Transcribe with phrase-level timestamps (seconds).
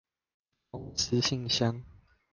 [0.71, 1.83] 公司信箱